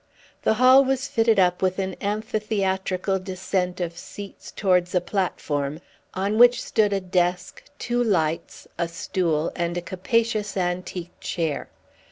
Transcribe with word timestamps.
The 0.41 0.55
hall 0.55 0.83
was 0.83 1.07
fitted 1.07 1.37
up 1.39 1.61
with 1.61 1.77
an 1.77 1.93
amphitheatrical 2.01 3.19
descent 3.19 3.79
of 3.79 3.95
seats 3.95 4.49
towards 4.51 4.95
a 4.95 4.99
platform, 4.99 5.79
on 6.15 6.39
which 6.39 6.59
stood 6.63 6.91
a 6.91 6.99
desk, 6.99 7.63
two 7.77 8.03
lights, 8.03 8.67
a 8.79 8.87
stool, 8.87 9.51
and 9.55 9.77
a 9.77 9.81
capacious 9.83 10.57
antique 10.57 11.11
chair. 11.19 11.69